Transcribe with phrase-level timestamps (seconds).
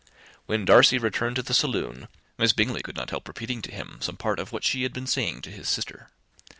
[0.47, 2.07] When Darcy returned to the saloon,
[2.39, 5.05] Miss Bingley could not help repeating to him some part of what she had been
[5.05, 6.09] saying to his sister.